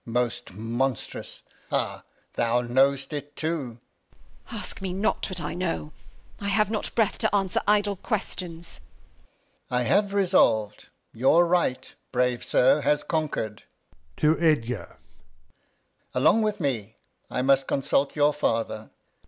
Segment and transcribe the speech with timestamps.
[0.07, 0.13] Alb.
[0.15, 1.43] Most monst'rous!
[1.69, 2.03] Ha!
[2.33, 3.79] Thou know'st it too?
[4.49, 4.55] Bast.
[4.57, 5.93] Ask me not what I know,
[6.39, 8.81] I have not Breath to answer idle Questions.
[9.69, 9.79] Alb.
[9.79, 13.65] I am resolv'd ^your Right, brave Sir, has conquer'd.
[14.17, 14.97] [To Edgar.
[16.15, 16.97] Along with me,
[17.29, 18.89] I must consult your Father.